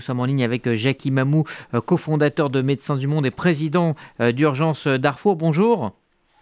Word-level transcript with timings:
nous 0.00 0.04
sommes 0.04 0.20
en 0.20 0.24
ligne 0.24 0.42
avec 0.42 0.66
euh, 0.66 0.76
Jacques 0.76 1.04
Imamou, 1.04 1.44
euh, 1.74 1.82
cofondateur 1.82 2.48
de 2.48 2.62
Médecins 2.62 2.96
du 2.96 3.06
Monde 3.06 3.26
et 3.26 3.30
président 3.30 3.96
euh, 4.18 4.32
d'Urgence 4.32 4.86
Darfour. 4.86 5.36
Bonjour. 5.36 5.92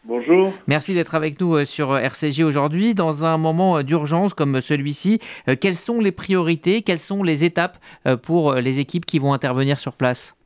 Bonjour. 0.04 0.52
Merci 0.68 0.94
d'être 0.94 1.16
avec 1.16 1.40
nous 1.40 1.64
sur 1.64 1.98
RCG 1.98 2.44
aujourd'hui. 2.44 2.94
Dans 2.94 3.24
un 3.24 3.36
moment 3.36 3.82
d'urgence 3.82 4.32
comme 4.32 4.60
celui-ci, 4.60 5.18
quelles 5.60 5.74
sont 5.74 6.00
les 6.00 6.12
priorités, 6.12 6.82
quelles 6.82 7.00
sont 7.00 7.24
les 7.24 7.44
étapes 7.44 7.78
pour 8.22 8.54
les 8.54 8.78
équipes 8.78 9.04
qui 9.04 9.18
vont 9.18 9.32
intervenir 9.32 9.80
sur 9.80 9.94
place? 9.96 10.36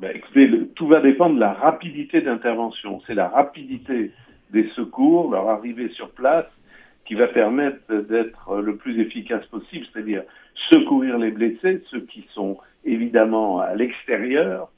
Ben, 0.00 0.10
écoutez, 0.12 0.50
tout 0.74 0.88
va 0.88 1.00
dépendre 1.00 1.36
de 1.36 1.40
la 1.40 1.52
rapidité 1.52 2.20
d'intervention. 2.20 3.00
C'est 3.06 3.14
la 3.14 3.28
rapidité 3.28 4.10
des 4.50 4.68
secours, 4.74 5.30
leur 5.30 5.48
arrivée 5.48 5.88
sur 5.90 6.10
place, 6.10 6.46
qui 7.06 7.14
va 7.14 7.28
permettre 7.28 7.78
d'être 8.10 8.56
le 8.56 8.76
plus 8.76 9.00
efficace 9.00 9.46
possible, 9.46 9.86
c'est-à-dire 9.92 10.24
secourir 10.70 11.18
les 11.18 11.30
blessés, 11.30 11.82
ceux 11.90 12.00
qui 12.00 12.26
sont 12.34 12.58
évidemment 12.84 13.60
à 13.60 13.74
l'extérieur, 13.74 14.70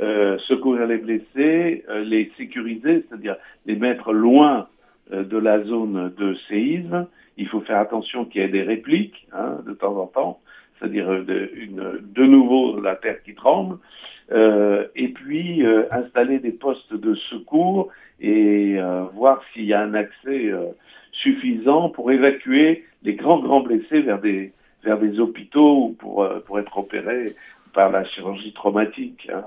euh, 0.00 0.38
secourir 0.48 0.86
les 0.86 0.98
blessés, 0.98 1.84
euh, 1.88 2.02
les 2.02 2.32
sécuriser, 2.36 3.04
c'est-à-dire 3.08 3.36
les 3.64 3.76
mettre 3.76 4.12
loin 4.12 4.66
euh, 5.12 5.22
de 5.22 5.38
la 5.38 5.62
zone 5.62 6.12
de 6.16 6.34
séisme. 6.48 7.06
Il 7.36 7.46
faut 7.48 7.60
faire 7.60 7.78
attention 7.78 8.24
qu'il 8.24 8.40
y 8.40 8.44
ait 8.44 8.48
des 8.48 8.62
répliques 8.62 9.26
hein, 9.32 9.58
de 9.64 9.72
temps 9.72 9.96
en 9.96 10.06
temps, 10.06 10.40
c'est-à-dire 10.78 11.06
de, 11.24 11.50
de 12.02 12.24
nouveau 12.24 12.80
la 12.80 12.96
terre 12.96 13.22
qui 13.22 13.34
tremble, 13.34 13.78
et 14.32 15.08
puis 15.08 15.62
installer 15.90 16.38
des 16.38 16.52
postes 16.52 16.94
de 16.94 17.14
secours 17.14 17.90
et 18.20 18.78
voir 19.14 19.42
s'il 19.52 19.64
y 19.64 19.74
a 19.74 19.80
un 19.80 19.94
accès 19.94 20.52
suffisant 21.12 21.90
pour 21.90 22.10
évacuer 22.10 22.84
les 23.02 23.14
grands 23.14 23.40
grands 23.40 23.60
blessés 23.60 24.00
vers 24.00 24.20
des 24.20 24.52
vers 24.84 24.98
des 24.98 25.18
hôpitaux 25.18 25.94
pour 25.98 26.22
euh, 26.22 26.40
pour 26.46 26.58
être 26.58 26.76
opérés 26.78 27.34
par 27.72 27.90
la 27.90 28.04
chirurgie 28.04 28.52
traumatique. 28.52 29.28
Hein. 29.32 29.44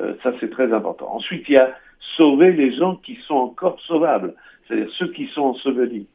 Euh, 0.00 0.14
ça 0.22 0.32
c'est 0.40 0.50
très 0.50 0.72
important. 0.72 1.08
Ensuite 1.14 1.48
il 1.48 1.54
y 1.54 1.58
a 1.58 1.74
sauver 2.16 2.52
les 2.52 2.76
gens 2.76 2.96
qui 2.96 3.16
sont 3.26 3.36
encore 3.36 3.80
sauvables, 3.80 4.34
c'est-à-dire 4.66 4.90
ceux 4.98 5.08
qui 5.12 5.26
sont 5.28 5.42
ensevelis. 5.42 6.06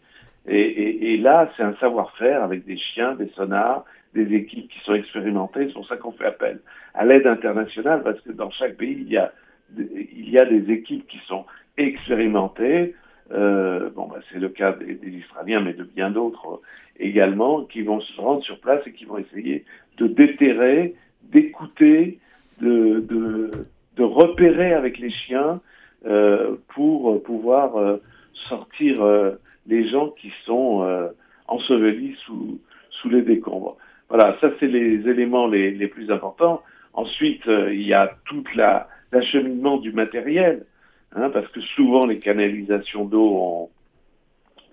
Et, 0.47 0.59
et, 0.59 1.13
et 1.13 1.17
là 1.17 1.51
c'est 1.55 1.63
un 1.63 1.75
savoir-faire 1.75 2.43
avec 2.43 2.65
des 2.65 2.77
chiens, 2.77 3.15
des 3.15 3.29
sonars, 3.35 3.83
des 4.13 4.33
équipes 4.35 4.69
qui 4.69 4.79
sont 4.85 4.93
expérimentées. 4.93 5.67
C'est 5.67 5.73
pour 5.73 5.87
ça 5.87 5.97
qu'on 5.97 6.11
fait 6.11 6.25
appel 6.25 6.59
à 6.93 7.05
l'aide 7.05 7.27
internationale 7.27 8.03
parce 8.03 8.19
que 8.21 8.31
dans 8.31 8.51
chaque 8.51 8.75
pays 8.77 8.97
il 8.99 9.09
y 9.09 9.17
a 9.17 9.31
il 9.77 10.29
y 10.29 10.39
a 10.39 10.45
des 10.45 10.71
équipes 10.71 11.05
qui 11.07 11.19
sont 11.27 11.45
expérimentées 11.77 12.95
euh, 13.31 13.89
bon, 13.95 14.07
bah, 14.07 14.19
c'est 14.31 14.39
le 14.39 14.49
cas 14.49 14.73
des, 14.73 14.97
Israéliens, 15.09 15.61
mais 15.61 15.73
de 15.73 15.83
bien 15.83 16.11
d'autres 16.11 16.47
euh, 16.47 16.57
également, 16.99 17.63
qui 17.63 17.81
vont 17.81 17.99
se 17.99 18.21
rendre 18.21 18.43
sur 18.43 18.59
place 18.59 18.81
et 18.85 18.93
qui 18.93 19.05
vont 19.05 19.17
essayer 19.17 19.65
de 19.97 20.07
déterrer, 20.07 20.95
d'écouter, 21.23 22.19
de, 22.61 23.01
de, 23.01 23.51
de, 23.97 24.03
repérer 24.03 24.73
avec 24.73 24.97
les 24.97 25.11
chiens 25.11 25.61
euh, 26.05 26.55
pour 26.73 27.21
pouvoir 27.23 27.99
sortir 28.47 29.03
les 29.67 29.89
gens 29.89 30.09
qui 30.09 30.31
sont 30.45 30.87
ensevelis 31.47 32.15
sous, 32.25 32.59
sous 32.89 33.09
les 33.09 33.21
décombres. 33.21 33.77
Voilà, 34.09 34.37
ça 34.39 34.51
c'est 34.59 34.67
les 34.67 35.07
éléments 35.09 35.47
les, 35.47 35.71
les, 35.71 35.87
plus 35.87 36.09
importants. 36.11 36.61
Ensuite, 36.93 37.43
il 37.45 37.81
y 37.81 37.93
a 37.93 38.11
toute 38.25 38.55
la 38.55 38.87
l'acheminement 39.11 39.77
du 39.77 39.91
matériel. 39.91 40.65
Hein, 41.15 41.29
parce 41.29 41.47
que 41.47 41.61
souvent 41.61 42.05
les 42.05 42.19
canalisations 42.19 43.05
d'eau 43.05 43.69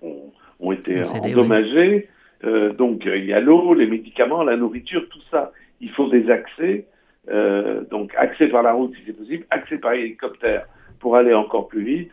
ont, 0.01 0.31
ont, 0.59 0.71
été 0.71 1.03
endommagées. 1.03 2.09
Euh, 2.43 2.73
donc 2.73 3.03
il 3.05 3.25
y 3.25 3.33
a 3.33 3.39
l'eau, 3.39 3.73
les 3.73 3.87
médicaments, 3.87 4.43
la 4.43 4.57
nourriture, 4.57 5.07
tout 5.09 5.21
ça. 5.31 5.51
Il 5.81 5.89
faut 5.91 6.09
des 6.09 6.29
accès, 6.29 6.85
euh, 7.29 7.83
donc 7.89 8.13
accès 8.17 8.47
par 8.47 8.63
la 8.63 8.73
route 8.73 8.93
si 8.95 9.01
c'est 9.05 9.17
possible, 9.17 9.45
accès 9.49 9.77
par 9.77 9.93
hélicoptère 9.93 10.67
pour 10.99 11.15
aller 11.15 11.33
encore 11.33 11.67
plus 11.67 11.83
vite, 11.83 12.11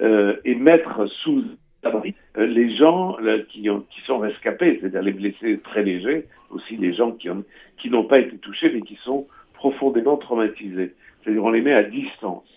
euh, 0.00 0.36
et 0.44 0.54
mettre 0.54 1.06
sous 1.22 1.44
abri 1.82 2.14
euh, 2.36 2.46
les 2.46 2.76
gens 2.76 3.16
qui, 3.48 3.70
ont, 3.70 3.84
qui 3.90 4.00
sont 4.02 4.18
rescapés, 4.18 4.78
c'est-à-dire 4.80 5.02
les 5.02 5.12
blessés 5.12 5.60
très 5.64 5.82
légers, 5.82 6.26
aussi 6.50 6.76
les 6.76 6.92
gens 6.94 7.12
qui 7.12 7.28
n'ont 7.28 7.44
qui 7.78 7.90
pas 8.08 8.18
été 8.18 8.36
touchés 8.38 8.70
mais 8.72 8.82
qui 8.82 8.98
sont 9.04 9.26
profondément 9.54 10.16
traumatisés. 10.16 10.94
C'est-à-dire 11.22 11.44
on 11.44 11.50
les 11.50 11.62
met 11.62 11.74
à 11.74 11.84
distance. 11.84 12.48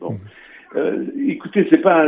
Bon. 0.00 0.18
Euh, 0.74 1.06
écoutez, 1.28 1.68
c'est 1.70 1.80
pas 1.80 2.04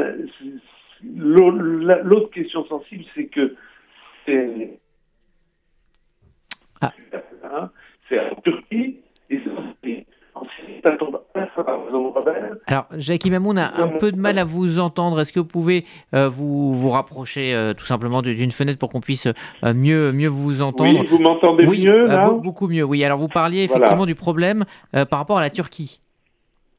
l'autre 1.05 2.31
question 2.31 2.67
sensible, 2.67 3.05
c'est 3.15 3.27
que 3.27 3.55
c'est 4.27 4.79
ah. 6.81 6.93
Hein, 7.45 7.71
en 8.11 8.41
Turquie 8.41 8.97
et 9.31 9.41
c'est 9.45 9.51
alors, 12.67 12.87
Jacques 12.97 13.27
Mamoun 13.27 13.59
a 13.59 13.81
un 13.81 13.89
peu 13.89 14.13
de 14.13 14.19
mal 14.19 14.39
à 14.39 14.45
vous 14.45 14.79
entendre. 14.79 15.21
Est-ce 15.21 15.33
que 15.33 15.41
vous 15.41 15.47
pouvez 15.47 15.85
euh, 16.15 16.29
vous, 16.29 16.75
vous 16.75 16.91
rapprocher 16.91 17.55
euh, 17.55 17.75
tout 17.75 17.87
simplement 17.87 18.23
d'une 18.23 18.51
fenêtre 18.51 18.79
pour 18.79 18.91
qu'on 18.91 19.01
puisse 19.01 19.27
euh, 19.27 19.75
mieux, 19.75 20.13
mieux 20.13 20.29
vous 20.29 20.63
entendre? 20.63 21.01
Oui, 21.01 21.07
vous 21.07 21.19
m'entendez 21.19 21.67
mieux 21.67 22.07
là? 22.07 22.31
Beaucoup 22.31 22.69
mieux, 22.69 22.85
oui. 22.85 23.05
Alors, 23.05 23.19
vous 23.19 23.29
parliez 23.29 23.65
effectivement 23.65 24.07
du 24.07 24.15
problème 24.15 24.65
par 24.93 25.19
rapport 25.19 25.39
à 25.39 25.43
la 25.43 25.51
Turquie. 25.51 26.01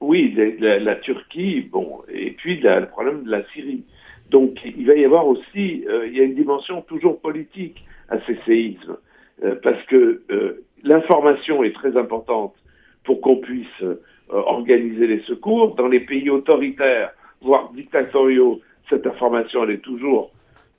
Oui, 0.01 0.33
la, 0.59 0.95
Turquie, 0.95 1.67
bon, 1.69 2.01
et 2.07 2.31
puis 2.31 2.61
le 2.61 2.85
problème 2.85 3.23
de 3.23 3.31
la 3.31 3.43
Syrie. 3.49 3.83
Donc, 4.29 4.57
il 4.63 4.85
va 4.87 4.95
y 4.95 5.03
avoir 5.03 5.27
aussi, 5.27 5.83
euh, 5.89 6.07
il 6.07 6.17
y 6.17 6.21
a 6.21 6.23
une 6.23 6.35
dimension 6.35 6.81
toujours 6.83 7.19
politique 7.19 7.83
à 8.07 8.17
ces 8.21 8.37
séismes, 8.45 8.97
euh, 9.43 9.55
parce 9.61 9.81
que 9.87 10.21
euh, 10.31 10.63
l'information 10.83 11.63
est 11.65 11.73
très 11.73 11.97
importante 11.97 12.55
pour 13.03 13.19
qu'on 13.21 13.37
puisse 13.37 13.83
organiser 14.29 15.07
les 15.07 15.21
secours. 15.21 15.75
Dans 15.75 15.87
les 15.87 16.01
pays 16.01 16.29
autoritaires, 16.29 17.11
voire 17.41 17.71
dictatoriaux, 17.73 18.61
cette 18.89 19.07
information, 19.07 19.63
elle 19.63 19.71
est 19.71 19.83
toujours 19.83 20.31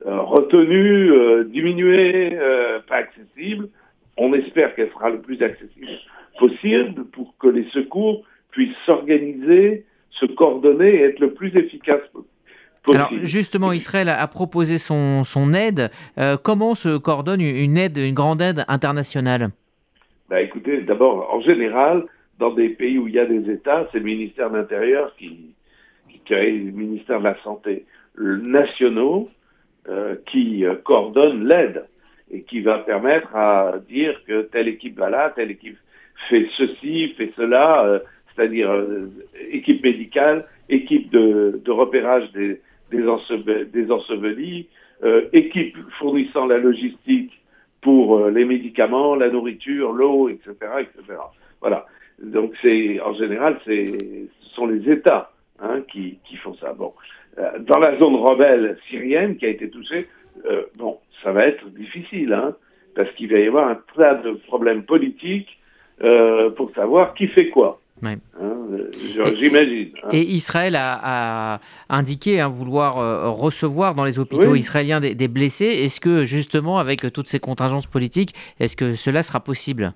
retenue, 0.04 1.44
diminuée, 1.46 2.38
pas 2.88 2.96
accessible. 2.96 3.68
On 4.16 4.32
espère 4.34 4.74
qu'elle 4.74 4.90
sera 4.90 5.10
le 5.10 5.20
plus 5.20 5.42
accessible 5.42 5.88
possible 6.38 7.04
pour 7.06 7.34
que 7.38 7.48
les 7.48 7.68
secours 7.70 8.24
puisse 8.50 8.74
s'organiser, 8.86 9.84
se 10.10 10.26
coordonner 10.26 10.94
et 10.94 11.02
être 11.02 11.20
le 11.20 11.32
plus 11.32 11.56
efficace 11.56 12.00
possible. 12.12 12.26
Alors 12.88 13.10
justement, 13.22 13.72
Israël 13.72 14.08
a 14.08 14.26
proposé 14.26 14.78
son, 14.78 15.22
son 15.22 15.52
aide. 15.52 15.90
Euh, 16.18 16.36
comment 16.42 16.74
se 16.74 16.96
coordonne 16.96 17.42
une 17.42 17.76
aide, 17.76 17.98
une 17.98 18.14
grande 18.14 18.40
aide 18.40 18.64
internationale? 18.68 19.50
Bah, 20.30 20.40
Écoutez, 20.40 20.80
d'abord, 20.82 21.32
en 21.32 21.40
général, 21.40 22.06
dans 22.38 22.52
des 22.52 22.70
pays 22.70 22.98
où 22.98 23.06
il 23.06 23.14
y 23.14 23.18
a 23.18 23.26
des 23.26 23.50
États, 23.50 23.86
c'est 23.92 23.98
le 23.98 24.04
ministère 24.04 24.50
de 24.50 24.56
l'Intérieur 24.56 25.14
qui, 25.16 25.54
qui 26.08 26.20
crée 26.24 26.52
le 26.52 26.72
ministère 26.72 27.18
de 27.18 27.24
la 27.24 27.36
Santé 27.42 27.84
nationaux 28.18 29.28
euh, 29.88 30.16
qui 30.30 30.64
euh, 30.64 30.74
coordonne 30.76 31.46
l'aide 31.46 31.84
et 32.30 32.42
qui 32.42 32.60
va 32.60 32.78
permettre 32.78 33.34
à 33.34 33.74
dire 33.88 34.20
que 34.26 34.42
telle 34.42 34.68
équipe 34.68 34.98
va 34.98 35.10
là, 35.10 35.32
telle 35.34 35.50
équipe 35.50 35.78
fait 36.28 36.46
ceci, 36.56 37.14
fait 37.16 37.32
cela. 37.36 37.84
Euh, 37.84 37.98
c'est-à-dire 38.40 38.70
euh, 38.70 39.08
équipe 39.50 39.82
médicale, 39.84 40.46
équipe 40.68 41.10
de, 41.10 41.60
repérage 41.68 42.30
des, 42.32 42.58
ensevelis, 43.06 44.66
euh, 45.04 45.28
équipe 45.32 45.76
fournissant 45.98 46.46
la 46.46 46.58
logistique 46.58 47.32
pour 47.82 48.18
euh, 48.18 48.30
les 48.30 48.44
médicaments, 48.44 49.14
la 49.14 49.28
nourriture, 49.28 49.92
l'eau, 49.92 50.28
etc., 50.28 50.54
etc. 50.80 51.18
Voilà. 51.60 51.86
Donc 52.22 52.54
c'est 52.62 53.00
en 53.00 53.14
général, 53.14 53.58
c'est 53.66 53.98
ce 53.98 54.54
sont 54.54 54.66
les 54.66 54.90
États 54.90 55.30
hein, 55.60 55.82
qui, 55.90 56.18
font 56.42 56.54
ça. 56.54 56.72
Bon, 56.72 56.92
dans 57.60 57.78
la 57.78 57.98
zone 57.98 58.16
rebelle 58.16 58.78
syrienne 58.88 59.36
qui 59.36 59.46
a 59.46 59.48
été 59.48 59.70
touchée, 59.70 60.06
bon, 60.76 60.98
ça 61.22 61.32
va 61.32 61.46
être 61.46 61.66
difficile, 61.70 62.32
hein, 62.34 62.54
parce 62.94 63.10
qu'il 63.12 63.32
va 63.32 63.38
y 63.38 63.46
avoir 63.46 63.68
un 63.68 63.78
tas 63.96 64.14
de 64.14 64.32
problèmes 64.32 64.82
politiques 64.82 65.58
pour 66.56 66.70
savoir 66.74 67.14
qui 67.14 67.28
fait 67.28 67.48
quoi. 67.48 67.80
Hein, 68.02 68.50
j'imagine. 69.36 69.90
Hein. 70.02 70.08
Et 70.12 70.22
Israël 70.22 70.74
a, 70.76 71.60
indiqué 71.88 72.40
hein, 72.40 72.48
vouloir 72.48 72.98
euh, 72.98 73.30
recevoir 73.30 73.94
dans 73.94 74.04
les 74.04 74.18
hôpitaux 74.18 74.54
israéliens 74.54 75.00
des, 75.00 75.28
blessés. 75.28 75.66
Est-ce 75.66 76.00
que 76.00 76.24
justement, 76.24 76.78
avec 76.78 77.12
toutes 77.12 77.28
ces 77.28 77.40
contingences 77.40 77.86
politiques, 77.86 78.34
est-ce 78.58 78.76
que 78.76 78.94
cela 78.94 79.22
sera 79.22 79.40
possible? 79.40 79.92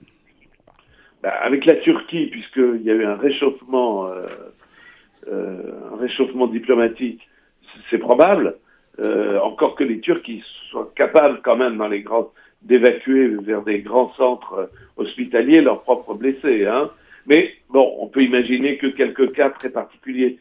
Bah, 1.22 1.30
Avec 1.42 1.64
la 1.66 1.76
Turquie, 1.76 2.26
puisqu'il 2.26 2.82
y 2.82 2.90
a 2.90 2.94
eu 2.94 3.04
un 3.04 3.16
réchauffement, 3.16 4.08
euh, 4.08 4.22
euh, 5.30 5.72
un 5.92 5.96
réchauffement 6.00 6.46
diplomatique, 6.46 7.20
c'est 7.90 7.98
probable. 7.98 8.56
encore 9.42 9.74
que 9.74 9.84
les 9.84 10.00
Turcs 10.00 10.22
soient 10.70 10.92
capables 10.94 11.40
quand 11.42 11.56
même 11.56 11.76
dans 11.76 11.88
les 11.88 12.02
grands 12.02 12.30
d'évacuer 12.62 13.28
vers 13.42 13.62
des 13.62 13.80
grands 13.80 14.12
centres 14.16 14.70
hospitaliers 14.96 15.60
leurs 15.60 15.82
propres 15.82 16.14
blessés. 16.14 16.66
Hein. 16.66 16.90
Mais 17.26 17.54
bon, 17.70 17.96
on 18.00 18.06
peut 18.06 18.22
imaginer 18.22 18.76
que 18.76 18.86
quelques 18.88 19.32
cas 19.32 19.50
très 19.50 19.70
particuliers 19.70 20.38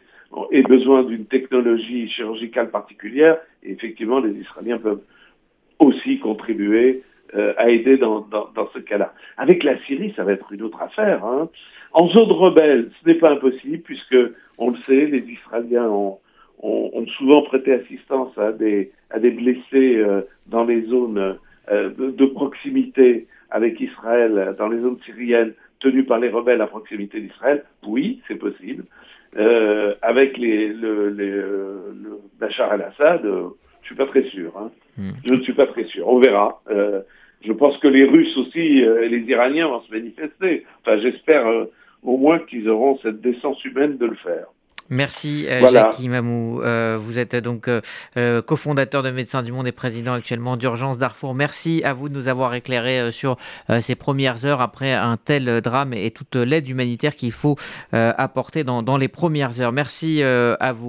aient 0.52 0.64
besoin 0.64 1.04
d'une 1.04 1.26
technologie 1.26 2.10
chirurgicale 2.10 2.70
particulière. 2.72 3.38
Et 3.64 3.72
effectivement, 3.72 4.20
les 4.20 4.32
Israéliens 4.32 4.80
peuvent 4.80 5.02
aussi 5.80 6.20
contribuer 6.20 7.04
à 7.58 7.70
aider 7.70 7.98
dans, 7.98 8.20
dans, 8.22 8.70
ce 8.76 8.80
cas-là. 8.80 9.14
Avec 9.38 9.64
la 9.64 9.80
Syrie, 9.86 10.14
ça 10.16 10.24
va 10.24 10.34
être 10.34 10.52
une 10.52 10.62
autre 10.62 10.80
affaire. 10.82 11.26
Hein. 11.26 11.50
En 11.94 12.08
zone 12.10 12.32
rebelle, 12.32 12.90
ce 13.02 13.10
n'est 13.10 13.16
pas 13.16 13.32
impossible 13.32 13.80
puisque 13.84 14.18
on 14.58 14.72
le 14.72 14.78
sait, 14.86 15.06
les 15.06 15.24
Israéliens 15.32 15.88
ont, 15.88 16.20
ont, 16.64 17.06
souvent 17.18 17.44
prêté 17.44 17.74
assistance 17.74 18.36
à 18.38 18.52
des, 18.52 18.92
à 19.10 19.20
des 19.20 19.32
blessés 19.32 19.98
euh, 19.98 20.22
dans 20.48 20.64
les 20.64 20.84
zones 20.84 21.38
euh, 21.72 21.90
de, 21.98 22.26
proximité 22.26 23.28
avec 23.52 23.80
Israël, 23.80 24.56
dans 24.58 24.70
les 24.70 24.80
zones 24.80 24.98
syriennes 25.06 25.54
tenues 25.84 26.06
par 26.06 26.20
les 26.20 26.30
rebelles 26.30 26.62
à 26.62 26.68
proximité 26.68 27.20
d'Israël. 27.20 27.64
Oui, 27.86 28.22
c'est 28.28 28.40
possible. 28.48 28.86
Euh, 29.38 29.94
avec 30.02 30.38
les, 30.38 30.70
le, 30.70 31.10
les, 31.10 31.30
le 31.30 32.20
Bachar 32.40 32.72
al-Assad, 32.72 33.22
je 33.24 33.86
suis 33.86 33.96
pas 33.96 34.08
très 34.08 34.24
sûr. 34.30 34.52
Hein. 34.58 34.72
Hmm. 34.98 35.12
Je 35.28 35.34
ne 35.34 35.42
suis 35.42 35.54
pas 35.54 35.68
très 35.68 35.86
sûr. 35.86 36.08
On 36.08 36.20
verra. 36.20 36.62
Euh, 36.70 37.02
je 37.46 37.52
pense 37.52 37.78
que 37.80 37.88
les 37.88 38.06
Russes 38.06 38.38
aussi 38.38 38.80
et 38.80 39.10
les 39.10 39.24
Iraniens 39.30 39.68
vont 39.68 39.82
se 39.82 39.92
manifester. 39.92 40.66
Enfin, 40.82 40.98
j'espère 41.00 41.46
au 42.02 42.18
moins 42.18 42.40
qu'ils 42.40 42.70
auront 42.70 42.98
cette 43.04 43.20
décence 43.20 43.64
humaine 43.66 43.98
de 43.98 44.06
le 44.06 44.16
faire. 44.16 44.48
Merci 44.90 45.46
euh, 45.48 45.70
Jackie 45.70 46.10
Mamou. 46.10 46.62
Euh, 46.62 46.98
vous 47.02 47.18
êtes 47.18 47.36
donc 47.36 47.68
euh, 47.68 48.42
cofondateur 48.42 49.04
de 49.04 49.12
Médecins 49.12 49.44
du 49.44 49.52
Monde 49.52 49.68
et 49.68 49.72
président 49.72 50.14
actuellement 50.14 50.58
d'Urgence 50.58 50.98
Darfour. 50.98 51.34
Merci 51.34 51.82
à 51.84 51.94
vous 51.94 52.10
de 52.10 52.14
nous 52.14 52.28
avoir 52.28 52.54
éclairé 52.54 53.12
sur 53.12 53.38
ces 53.82 53.96
premières 53.96 54.46
heures 54.46 54.62
après 54.62 54.94
un 54.94 55.18
tel 55.18 55.62
drame 55.62 55.94
et 55.94 56.12
toute 56.12 56.36
l'aide 56.36 56.68
humanitaire 56.68 57.16
qu'il 57.16 57.32
faut 57.32 57.58
apporter 57.92 58.64
dans, 58.64 58.84
dans, 58.84 58.98
les 58.98 59.08
premières 59.08 59.60
heures. 59.62 59.72
Merci 59.72 60.22
à 60.24 60.74
vous. 60.74 60.82